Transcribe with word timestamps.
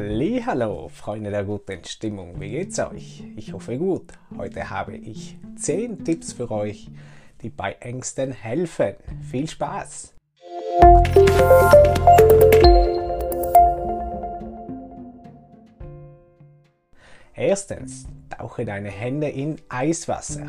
Hallo, 0.00 0.88
Freunde 0.88 1.32
der 1.32 1.42
guten 1.42 1.82
Stimmung, 1.84 2.40
wie 2.40 2.50
geht's 2.50 2.78
euch? 2.78 3.24
Ich 3.34 3.52
hoffe 3.52 3.76
gut. 3.78 4.12
Heute 4.36 4.70
habe 4.70 4.96
ich 4.96 5.36
10 5.56 6.04
Tipps 6.04 6.34
für 6.34 6.48
euch, 6.52 6.88
die 7.42 7.50
bei 7.50 7.72
Ängsten 7.80 8.30
helfen. 8.30 8.94
Viel 9.28 9.48
Spaß! 9.48 10.14
Erstens, 17.34 18.06
tauche 18.30 18.64
deine 18.64 18.90
Hände 18.90 19.28
in 19.28 19.56
Eiswasser. 19.68 20.46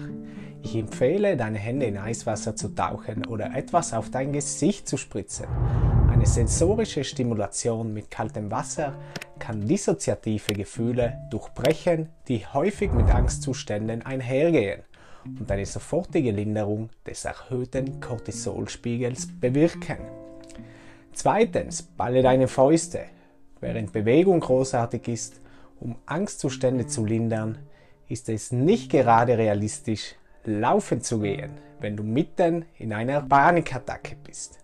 Ich 0.62 0.76
empfehle, 0.76 1.36
deine 1.36 1.58
Hände 1.58 1.88
in 1.88 1.98
Eiswasser 1.98 2.56
zu 2.56 2.76
tauchen 2.76 3.26
oder 3.26 3.56
etwas 3.56 3.94
auf 3.94 4.12
dein 4.12 4.32
Gesicht 4.32 4.88
zu 4.88 4.98
spritzen. 4.98 5.48
Eine 6.20 6.28
sensorische 6.28 7.06
Stimulation 7.06 7.94
mit 7.94 8.12
kaltem 8.12 8.52
Wasser 8.52 8.94
kann 9.40 9.66
dissoziative 9.66 10.52
Gefühle 10.52 11.18
durchbrechen, 11.32 12.10
die 12.28 12.46
häufig 12.46 12.92
mit 12.92 13.10
Angstzuständen 13.10 14.02
einhergehen 14.06 14.82
und 15.24 15.50
eine 15.50 15.66
sofortige 15.66 16.32
Linderung 16.32 16.90
des 17.08 17.24
erhöhten 17.24 18.02
Cortisolspiegels 18.02 19.30
bewirken. 19.40 20.00
Zweitens, 21.14 21.84
balle 21.84 22.22
deine 22.22 22.50
Fäuste. 22.50 23.06
Während 23.62 23.94
Bewegung 23.94 24.42
großartig 24.42 25.08
ist, 25.08 25.40
um 25.80 25.96
Angstzustände 26.06 26.86
zu 26.86 27.06
lindern, 27.06 27.60
ist 28.10 28.28
es 28.28 28.52
nicht 28.52 28.92
gerade 28.92 29.38
realistisch, 29.38 30.16
laufen 30.44 31.00
zu 31.00 31.22
gehen, 31.22 31.52
wenn 31.80 31.96
du 31.96 32.04
mitten 32.04 32.66
in 32.78 32.92
einer 32.92 33.22
Panikattacke 33.22 34.18
bist. 34.22 34.60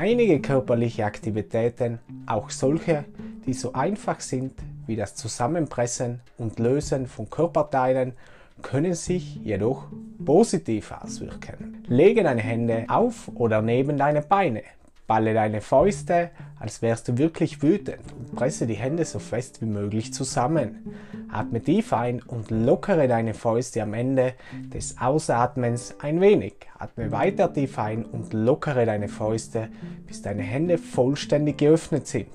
Einige 0.00 0.40
körperliche 0.40 1.04
Aktivitäten, 1.04 1.98
auch 2.24 2.48
solche, 2.48 3.04
die 3.44 3.52
so 3.52 3.74
einfach 3.74 4.18
sind 4.20 4.54
wie 4.86 4.96
das 4.96 5.14
Zusammenpressen 5.14 6.20
und 6.38 6.58
Lösen 6.58 7.06
von 7.06 7.28
Körperteilen, 7.28 8.14
können 8.62 8.94
sich 8.94 9.36
jedoch 9.44 9.88
positiv 10.24 10.90
auswirken. 10.90 11.84
Lege 11.86 12.22
deine 12.22 12.40
Hände 12.40 12.86
auf 12.88 13.30
oder 13.34 13.60
neben 13.60 13.98
deine 13.98 14.22
Beine, 14.22 14.62
Balle 15.10 15.34
deine 15.34 15.60
Fäuste, 15.60 16.30
als 16.60 16.82
wärst 16.82 17.08
du 17.08 17.18
wirklich 17.18 17.64
wütend 17.64 17.98
und 18.16 18.36
presse 18.36 18.68
die 18.68 18.74
Hände 18.74 19.04
so 19.04 19.18
fest 19.18 19.60
wie 19.60 19.66
möglich 19.66 20.14
zusammen. 20.14 20.94
Atme 21.32 21.60
tief 21.60 21.92
ein 21.92 22.22
und 22.22 22.52
lockere 22.52 23.08
deine 23.08 23.34
Fäuste 23.34 23.82
am 23.82 23.92
Ende 23.92 24.34
des 24.72 25.00
Ausatmens 25.00 25.96
ein 25.98 26.20
wenig. 26.20 26.54
Atme 26.78 27.10
weiter 27.10 27.52
tief 27.52 27.76
ein 27.80 28.04
und 28.04 28.32
lockere 28.32 28.86
deine 28.86 29.08
Fäuste, 29.08 29.70
bis 30.06 30.22
deine 30.22 30.44
Hände 30.44 30.78
vollständig 30.78 31.58
geöffnet 31.58 32.06
sind. 32.06 32.30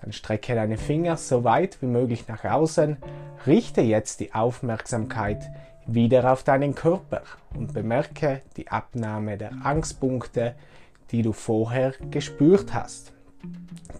Dann 0.00 0.12
strecke 0.12 0.54
deine 0.54 0.76
Finger 0.76 1.16
so 1.16 1.42
weit 1.42 1.82
wie 1.82 1.86
möglich 1.86 2.28
nach 2.28 2.44
außen. 2.44 2.96
Richte 3.44 3.80
jetzt 3.80 4.20
die 4.20 4.32
Aufmerksamkeit 4.32 5.42
wieder 5.84 6.32
auf 6.32 6.44
deinen 6.44 6.76
Körper 6.76 7.22
und 7.56 7.74
bemerke 7.74 8.42
die 8.56 8.68
Abnahme 8.68 9.36
der 9.36 9.50
Angstpunkte, 9.64 10.54
die 11.14 11.22
du 11.22 11.32
vorher 11.32 11.94
gespürt 12.10 12.74
hast. 12.74 13.12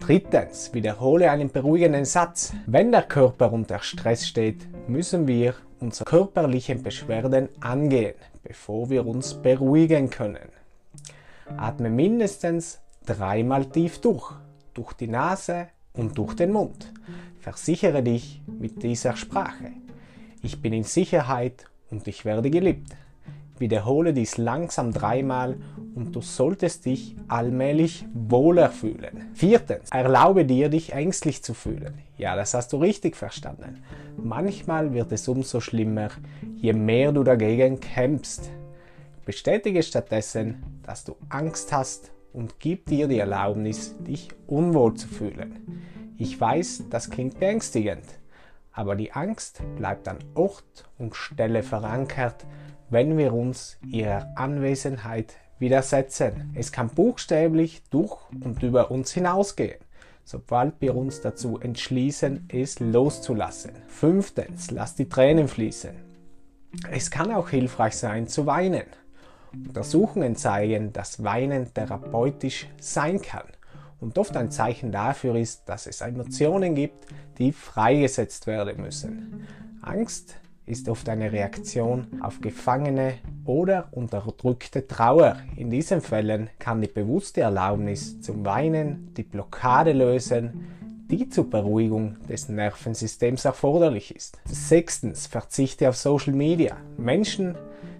Drittens, 0.01 0.73
wiederhole 0.73 1.31
einen 1.31 1.49
beruhigenden 1.49 2.03
Satz. 2.03 2.51
Wenn 2.65 2.91
der 2.91 3.03
Körper 3.03 3.53
unter 3.53 3.79
Stress 3.79 4.27
steht, 4.27 4.67
müssen 4.89 5.25
wir 5.25 5.53
unsere 5.79 6.03
körperlichen 6.03 6.83
Beschwerden 6.83 7.47
angehen, 7.61 8.15
bevor 8.43 8.89
wir 8.89 9.07
uns 9.07 9.33
beruhigen 9.33 10.09
können. 10.09 10.49
Atme 11.55 11.89
mindestens 11.89 12.81
dreimal 13.05 13.65
tief 13.67 14.01
durch, 14.01 14.33
durch 14.73 14.91
die 14.91 15.07
Nase 15.07 15.69
und 15.93 16.17
durch 16.17 16.33
den 16.33 16.51
Mund. 16.51 16.91
Versichere 17.39 18.03
dich 18.03 18.41
mit 18.45 18.83
dieser 18.83 19.15
Sprache. 19.15 19.71
Ich 20.41 20.61
bin 20.61 20.73
in 20.73 20.83
Sicherheit 20.83 21.63
und 21.89 22.09
ich 22.09 22.25
werde 22.25 22.49
geliebt. 22.49 22.91
Wiederhole 23.57 24.13
dies 24.13 24.37
langsam 24.37 24.91
dreimal 24.91 25.57
und 25.95 26.13
du 26.15 26.21
solltest 26.21 26.85
dich 26.85 27.15
allmählich 27.29 28.05
wohler 28.13 28.69
fühlen. 28.69 29.29
Viertens, 29.33 29.89
erlaube 29.91 30.45
dir, 30.45 30.69
dich 30.69 30.91
ängstlich 30.91 31.41
zu 31.41 31.53
fühlen. 31.53 31.99
Ja, 32.17 32.35
das 32.35 32.53
hast 32.53 32.73
du 32.73 32.77
richtig 32.77 33.15
verstanden. 33.15 33.81
Manchmal 34.17 34.93
wird 34.93 35.11
es 35.13 35.27
umso 35.27 35.61
schlimmer, 35.61 36.09
je 36.57 36.73
mehr 36.73 37.13
du 37.13 37.23
dagegen 37.23 37.79
kämpfst. 37.79 38.51
Bestätige 39.25 39.83
stattdessen, 39.83 40.61
dass 40.83 41.05
du 41.05 41.15
Angst 41.29 41.71
hast 41.71 42.11
und 42.33 42.59
gib 42.59 42.87
dir 42.87 43.07
die 43.07 43.19
Erlaubnis, 43.19 43.95
dich 43.99 44.29
unwohl 44.47 44.95
zu 44.95 45.07
fühlen. 45.07 45.81
Ich 46.17 46.39
weiß, 46.39 46.83
das 46.89 47.09
klingt 47.09 47.39
beängstigend, 47.39 48.05
aber 48.71 48.95
die 48.95 49.13
Angst 49.13 49.61
bleibt 49.77 50.07
an 50.07 50.19
Ort 50.33 50.85
und 50.97 51.15
Stelle 51.15 51.63
verankert, 51.63 52.45
wenn 52.89 53.17
wir 53.17 53.33
uns 53.33 53.77
ihrer 53.85 54.31
Anwesenheit 54.35 55.33
widersetzen. 55.59 56.51
Es 56.55 56.71
kann 56.71 56.89
buchstäblich 56.89 57.83
durch 57.89 58.17
und 58.43 58.61
über 58.61 58.91
uns 58.91 59.11
hinausgehen, 59.11 59.79
sobald 60.23 60.79
wir 60.81 60.95
uns 60.95 61.21
dazu 61.21 61.59
entschließen, 61.59 62.47
es 62.51 62.79
loszulassen. 62.79 63.71
Fünftens, 63.87 64.71
lass 64.71 64.95
die 64.95 65.09
Tränen 65.09 65.47
fließen. 65.47 65.95
Es 66.91 67.09
kann 67.09 67.31
auch 67.31 67.49
hilfreich 67.49 67.95
sein 67.95 68.27
zu 68.27 68.45
weinen. 68.45 68.85
Untersuchungen 69.53 70.35
zeigen, 70.35 70.91
dass 70.91 71.23
Weinen 71.23 71.73
therapeutisch 71.73 72.67
sein 72.79 73.21
kann 73.21 73.45
und 74.01 74.17
oft 74.17 74.35
ein 74.35 74.51
Zeichen 74.51 74.91
dafür 74.91 75.35
ist, 75.35 75.69
dass 75.69 75.87
es 75.87 76.01
Emotionen 76.01 76.75
gibt, 76.75 77.07
die 77.37 77.53
freigesetzt 77.53 78.47
werden 78.47 78.81
müssen. 78.81 79.47
Angst 79.81 80.35
ist 80.65 80.89
oft 80.89 81.07
eine 81.09 81.31
Reaktion 81.31 82.07
auf 82.21 82.41
gefangene 82.41 83.15
oder 83.45 83.87
unterdrückte 83.91 84.87
Trauer. 84.87 85.37
In 85.55 85.69
diesen 85.69 86.01
Fällen 86.01 86.49
kann 86.59 86.81
die 86.81 86.87
bewusste 86.87 87.41
Erlaubnis 87.41 88.19
zum 88.21 88.45
Weinen 88.45 89.13
die 89.15 89.23
Blockade 89.23 89.93
lösen, 89.93 90.65
die 91.09 91.29
zur 91.29 91.49
Beruhigung 91.49 92.17
des 92.27 92.49
Nervensystems 92.49 93.45
erforderlich 93.45 94.15
ist. 94.15 94.39
Sechstens, 94.45 95.27
verzichte 95.27 95.87
auf 95.87 95.95
Social 95.95 96.33
Media. 96.33 96.77
Menschen, 96.97 97.55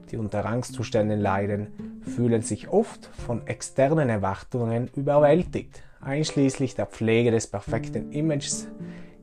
die 0.09 0.17
unter 0.17 0.45
Angstzuständen 0.45 1.19
leiden, 1.19 2.01
fühlen 2.01 2.41
sich 2.41 2.69
oft 2.69 3.05
von 3.05 3.45
externen 3.45 4.09
Erwartungen 4.09 4.89
überwältigt, 4.95 5.83
einschließlich 6.01 6.73
der 6.73 6.87
Pflege 6.87 7.29
des 7.29 7.45
perfekten 7.45 8.11
Images 8.11 8.67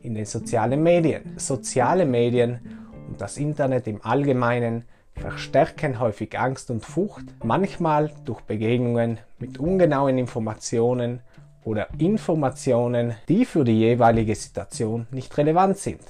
in 0.01 0.15
den 0.15 0.27
sozialen 0.27 0.83
Medien. 0.83 1.33
Soziale 1.37 2.07
Medien 2.07 2.82
das 3.23 3.37
Internet 3.37 3.87
im 3.87 4.05
Allgemeinen 4.05 4.85
verstärken 5.15 6.01
häufig 6.01 6.37
Angst 6.37 6.73
und 6.73 6.85
Furcht, 6.85 7.25
manchmal 7.45 8.11
durch 8.25 8.41
Begegnungen 8.41 9.19
mit 9.39 9.59
ungenauen 9.59 10.19
Informationen 10.19 11.21
oder 11.63 11.87
Informationen, 11.99 13.15
die 13.29 13.45
für 13.45 13.63
die 13.63 13.79
jeweilige 13.79 14.35
Situation 14.35 15.07
nicht 15.13 15.39
relevant 15.39 15.79
sind. 15.79 16.01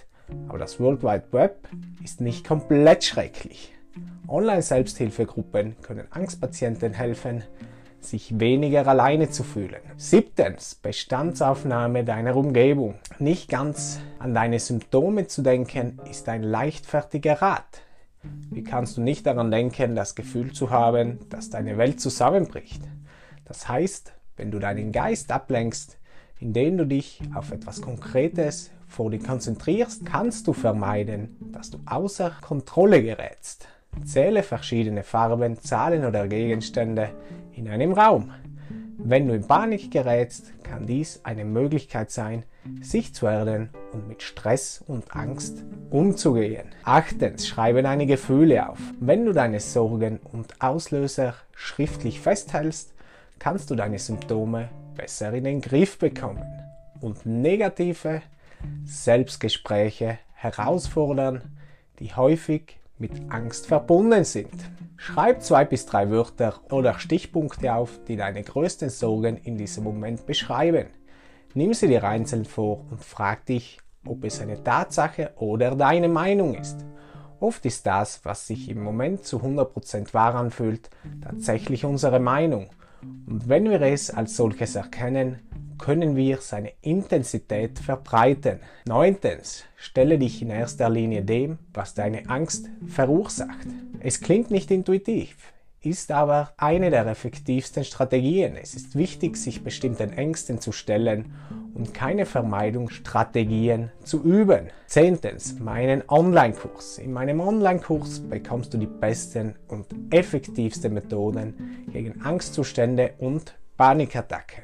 Aber 0.48 0.56
das 0.56 0.80
World 0.80 1.02
Wide 1.02 1.24
Web 1.32 1.68
ist 2.02 2.22
nicht 2.22 2.46
komplett 2.46 3.04
schrecklich. 3.04 3.74
Online-Selbsthilfegruppen 4.26 5.76
können 5.82 6.06
Angstpatienten 6.12 6.94
helfen, 6.94 7.42
sich 8.04 8.38
weniger 8.38 8.86
alleine 8.86 9.30
zu 9.30 9.42
fühlen. 9.44 9.80
Siebtens, 9.96 10.74
Bestandsaufnahme 10.74 12.04
deiner 12.04 12.36
Umgebung. 12.36 12.94
Nicht 13.18 13.48
ganz 13.48 14.00
an 14.18 14.34
deine 14.34 14.58
Symptome 14.60 15.26
zu 15.26 15.42
denken, 15.42 16.00
ist 16.10 16.28
ein 16.28 16.42
leichtfertiger 16.42 17.40
Rat. 17.40 17.82
Wie 18.50 18.62
kannst 18.62 18.96
du 18.96 19.00
nicht 19.00 19.26
daran 19.26 19.50
denken, 19.50 19.94
das 19.94 20.14
Gefühl 20.14 20.52
zu 20.52 20.70
haben, 20.70 21.18
dass 21.28 21.50
deine 21.50 21.78
Welt 21.78 22.00
zusammenbricht? 22.00 22.82
Das 23.44 23.68
heißt, 23.68 24.12
wenn 24.36 24.50
du 24.50 24.58
deinen 24.58 24.92
Geist 24.92 25.32
ablenkst, 25.32 25.98
indem 26.38 26.76
du 26.76 26.86
dich 26.86 27.20
auf 27.34 27.52
etwas 27.52 27.80
Konkretes 27.80 28.70
vor 28.86 29.10
dir 29.10 29.20
konzentrierst, 29.20 30.04
kannst 30.04 30.46
du 30.46 30.52
vermeiden, 30.52 31.36
dass 31.52 31.70
du 31.70 31.78
außer 31.86 32.32
Kontrolle 32.40 33.02
gerätst. 33.02 33.68
Zähle 34.04 34.42
verschiedene 34.42 35.02
Farben, 35.02 35.58
Zahlen 35.58 36.04
oder 36.04 36.26
Gegenstände 36.26 37.10
in 37.52 37.68
einem 37.68 37.92
Raum. 37.92 38.32
Wenn 38.98 39.26
du 39.26 39.34
in 39.34 39.46
Panik 39.46 39.90
gerätst, 39.90 40.52
kann 40.62 40.86
dies 40.86 41.20
eine 41.24 41.44
Möglichkeit 41.44 42.10
sein, 42.10 42.44
sich 42.80 43.14
zu 43.14 43.26
erden 43.26 43.70
und 43.92 44.08
mit 44.08 44.22
Stress 44.22 44.82
und 44.86 45.14
Angst 45.14 45.64
umzugehen. 45.90 46.68
Achtens, 46.84 47.48
schreibe 47.48 47.82
deine 47.82 48.06
Gefühle 48.06 48.68
auf. 48.68 48.78
Wenn 49.00 49.24
du 49.24 49.32
deine 49.32 49.60
Sorgen 49.60 50.18
und 50.18 50.60
Auslöser 50.62 51.34
schriftlich 51.54 52.20
festhältst, 52.20 52.94
kannst 53.38 53.70
du 53.70 53.74
deine 53.74 53.98
Symptome 53.98 54.68
besser 54.94 55.32
in 55.32 55.44
den 55.44 55.60
Griff 55.60 55.98
bekommen 55.98 56.44
und 57.00 57.26
negative 57.26 58.22
Selbstgespräche 58.84 60.18
herausfordern, 60.34 61.42
die 61.98 62.14
häufig 62.14 62.78
mit 63.02 63.30
Angst 63.30 63.66
verbunden 63.66 64.22
sind. 64.22 64.54
Schreib 64.96 65.42
zwei 65.42 65.64
bis 65.64 65.84
drei 65.86 66.08
Wörter 66.08 66.60
oder 66.70 67.00
Stichpunkte 67.00 67.74
auf, 67.74 67.98
die 68.06 68.16
deine 68.16 68.44
größten 68.44 68.90
Sorgen 68.90 69.36
in 69.38 69.58
diesem 69.58 69.82
Moment 69.82 70.24
beschreiben. 70.24 70.86
Nimm 71.54 71.74
sie 71.74 71.88
dir 71.88 72.04
einzeln 72.04 72.44
vor 72.44 72.86
und 72.90 73.02
frag 73.02 73.44
dich, 73.46 73.78
ob 74.06 74.24
es 74.24 74.40
eine 74.40 74.62
Tatsache 74.62 75.32
oder 75.36 75.74
deine 75.74 76.08
Meinung 76.08 76.54
ist. 76.54 76.86
Oft 77.40 77.66
ist 77.66 77.84
das, 77.86 78.24
was 78.24 78.46
sich 78.46 78.68
im 78.68 78.80
Moment 78.80 79.24
zu 79.24 79.38
100% 79.38 80.14
wahr 80.14 80.36
anfühlt, 80.36 80.88
tatsächlich 81.20 81.84
unsere 81.84 82.20
Meinung. 82.20 82.70
Und 83.26 83.48
wenn 83.48 83.68
wir 83.68 83.82
es 83.82 84.10
als 84.10 84.36
solches 84.36 84.76
erkennen, 84.76 85.40
können 85.82 86.14
wir 86.14 86.38
seine 86.38 86.72
Intensität 86.80 87.80
verbreiten. 87.80 88.60
Neuntens, 88.86 89.64
stelle 89.74 90.16
dich 90.16 90.40
in 90.40 90.50
erster 90.50 90.88
Linie 90.88 91.22
dem, 91.22 91.58
was 91.74 91.92
deine 91.94 92.28
Angst 92.30 92.70
verursacht. 92.86 93.66
Es 93.98 94.20
klingt 94.20 94.52
nicht 94.52 94.70
intuitiv, 94.70 95.52
ist 95.80 96.12
aber 96.12 96.52
eine 96.56 96.90
der 96.90 97.04
effektivsten 97.06 97.82
Strategien. 97.82 98.54
Es 98.54 98.74
ist 98.74 98.94
wichtig, 98.94 99.36
sich 99.36 99.64
bestimmten 99.64 100.12
Ängsten 100.12 100.60
zu 100.60 100.70
stellen 100.70 101.34
und 101.74 101.92
keine 101.92 102.26
Vermeidungsstrategien 102.26 103.90
zu 104.04 104.22
üben. 104.22 104.68
Zehntens, 104.86 105.58
meinen 105.58 106.04
Online-Kurs. 106.08 106.98
In 106.98 107.12
meinem 107.12 107.40
Online-Kurs 107.40 108.20
bekommst 108.20 108.72
du 108.72 108.78
die 108.78 108.86
besten 108.86 109.56
und 109.66 109.86
effektivsten 110.10 110.94
Methoden 110.94 111.88
gegen 111.92 112.22
Angstzustände 112.22 113.14
und 113.18 113.56
Panikattacken. 113.76 114.62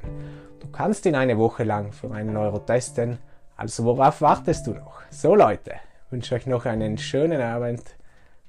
Du 0.69 0.73
kannst 0.73 1.06
ihn 1.06 1.15
eine 1.15 1.38
Woche 1.38 1.65
lang 1.65 1.93
für 1.93 2.12
einen 2.12 2.37
Euro 2.37 2.59
testen, 2.59 3.19
also 3.56 3.85
worauf 3.85 4.20
wartest 4.20 4.67
du 4.67 4.75
noch? 4.75 5.00
So 5.09 5.35
Leute, 5.35 5.73
wünsche 6.11 6.35
euch 6.35 6.47
noch 6.47 6.67
einen 6.67 6.99
schönen 6.99 7.41
Abend, 7.41 7.82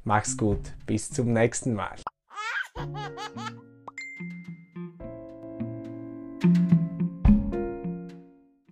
mach's 0.04 0.36
gut, 0.36 0.74
bis 0.86 1.10
zum 1.10 1.32
nächsten 1.32 1.74
Mal. 1.74 1.96